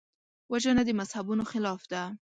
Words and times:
وژنه 0.51 0.83
د 0.85 0.89
مذهبونو 0.99 1.43
خلاف 1.51 1.81
ده 1.91 2.01